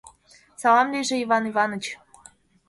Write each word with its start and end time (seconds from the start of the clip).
Салам 0.61 0.87
лийже, 0.93 1.15
Иван 1.23 1.43
Иваныч! 1.49 1.85